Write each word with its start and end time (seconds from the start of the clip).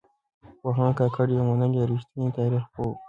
پوهاند 0.59 0.93
کاکړ 0.99 1.27
يو 1.31 1.43
منلی 1.49 1.77
او 1.81 1.89
رښتينی 1.91 2.29
تاريخ 2.37 2.63
پوه 2.73 2.87
و. 2.89 2.93